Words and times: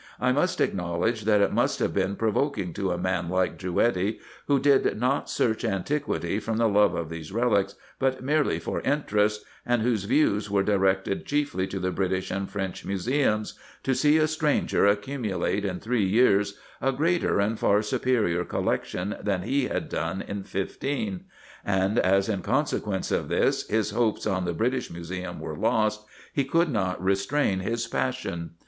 I 0.19 0.31
must 0.31 0.59
acknowledge, 0.59 1.25
that 1.25 1.41
it 1.41 1.53
must 1.53 1.77
have 1.77 1.93
been 1.93 2.15
provoking 2.15 2.73
to 2.73 2.89
a 2.89 2.97
man 2.97 3.29
like 3.29 3.55
Drouetti, 3.59 4.17
who 4.47 4.57
did 4.57 4.99
not 4.99 5.29
search 5.29 5.63
antiquity 5.63 6.39
from 6.39 6.57
the 6.57 6.67
love 6.67 6.95
of 6.95 7.07
these 7.11 7.31
relics, 7.31 7.75
but 7.99 8.23
merely 8.23 8.57
for 8.57 8.81
interest, 8.81 9.45
and 9.63 9.83
whose 9.83 10.05
views 10.05 10.49
were 10.49 10.63
directed 10.63 11.27
chiefly 11.27 11.67
to 11.67 11.77
the 11.77 11.91
British 11.91 12.31
and 12.31 12.49
French 12.49 12.83
Museums, 12.83 13.53
to 13.83 13.93
see 13.93 14.17
a 14.17 14.27
stranger 14.27 14.87
accumulate 14.87 15.63
in 15.63 15.79
three 15.79 16.07
years 16.07 16.57
a 16.81 16.91
greater 16.91 17.39
and 17.39 17.59
far 17.59 17.83
superior 17.83 18.43
collection 18.43 19.15
than 19.21 19.43
he 19.43 19.67
had 19.67 19.87
done 19.87 20.23
in 20.23 20.41
fifteen; 20.41 21.25
and, 21.63 21.99
as 21.99 22.27
in 22.27 22.41
consequence 22.41 23.11
of 23.11 23.27
this, 23.29 23.67
his 23.67 23.91
hopes 23.91 24.25
on 24.25 24.45
the 24.45 24.53
British 24.53 24.89
Museum 24.89 25.39
were 25.39 25.55
lost, 25.55 26.03
he 26.33 26.43
could 26.43 26.71
not 26.71 26.99
restrain 27.03 27.59
his 27.59 27.85
passion. 27.85 28.55